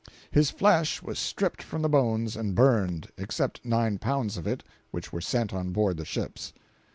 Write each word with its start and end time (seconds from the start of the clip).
His 0.31 0.49
flesh 0.49 1.03
was 1.03 1.19
stripped 1.19 1.61
from 1.61 1.83
the 1.83 1.87
bones 1.87 2.35
and 2.35 2.55
burned 2.55 3.09
(except 3.19 3.63
nine 3.63 3.99
pounds 3.99 4.35
of 4.35 4.47
it 4.47 4.63
which 4.89 5.13
were 5.13 5.21
sent 5.21 5.53
on 5.53 5.73
board 5.73 5.97
the 5.97 6.05
ships). 6.05 6.53